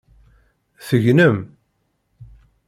Tegnem? 0.87 1.37